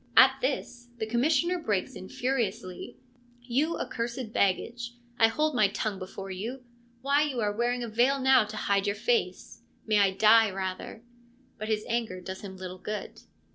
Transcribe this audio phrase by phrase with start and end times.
[0.17, 2.97] At this the Commissioner breaks in furiously:
[3.41, 6.63] 1 You accursed baggage, I hold my tongue before you!
[7.03, 9.61] Why, you are wearing a veil now to hide your face.
[9.85, 11.03] May I die rather.'
[11.59, 13.21] But his anger does him little good.